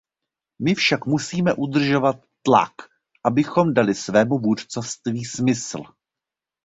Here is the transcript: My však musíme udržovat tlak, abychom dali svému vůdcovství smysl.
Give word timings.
My 0.61 0.75
však 0.75 1.05
musíme 1.05 1.53
udržovat 1.53 2.15
tlak, 2.41 2.71
abychom 3.25 3.73
dali 3.73 3.95
svému 3.95 4.39
vůdcovství 4.39 5.25
smysl. 5.25 5.79